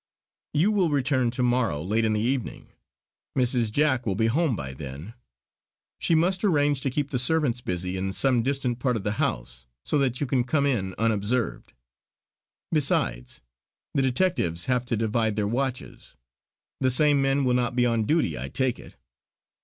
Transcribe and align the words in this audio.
"You 0.55 0.71
will 0.71 0.89
return 0.89 1.29
to 1.29 1.43
morrow 1.43 1.83
late 1.83 2.05
in 2.05 2.13
the 2.13 2.21
evening. 2.21 2.69
Mrs. 3.37 3.71
Jack 3.71 4.03
will 4.03 4.15
be 4.15 4.25
home 4.25 4.55
by 4.55 4.73
then; 4.73 5.13
she 5.99 6.15
must 6.15 6.43
arrange 6.43 6.81
to 6.81 6.89
keep 6.89 7.11
the 7.11 7.19
servants 7.19 7.61
busy 7.61 7.97
in 7.97 8.11
some 8.11 8.41
distant 8.41 8.79
part 8.79 8.95
of 8.97 9.03
the 9.03 9.19
house, 9.21 9.67
so 9.85 9.99
that 9.99 10.19
you 10.19 10.25
can 10.25 10.43
come 10.43 10.65
in 10.65 10.95
unobserved. 10.97 11.73
Besides, 12.71 13.41
the 13.93 14.01
detectives 14.01 14.65
have 14.65 14.87
to 14.87 14.97
divide 14.97 15.35
their 15.35 15.47
watches; 15.47 16.15
the 16.79 16.89
same 16.89 17.21
men 17.21 17.43
will 17.43 17.53
not 17.53 17.75
be 17.75 17.85
on 17.85 18.05
duty 18.05 18.35
I 18.39 18.49
take 18.49 18.79
it. 18.79 18.95